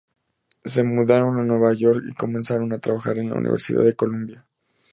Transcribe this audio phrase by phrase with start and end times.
[0.65, 4.47] Se mudaron a Nueva York y comenzaron a trabajar en la Universidad de Columbia.